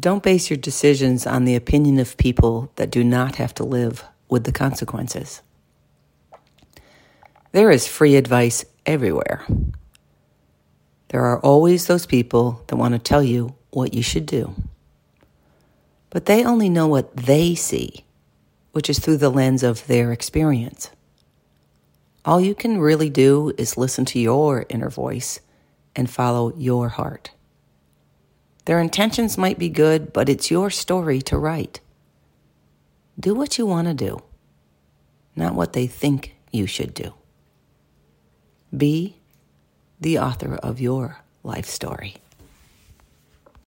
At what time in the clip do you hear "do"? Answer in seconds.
2.90-3.02, 14.26-14.54, 23.10-23.52, 33.18-33.34, 33.94-34.22, 36.92-37.14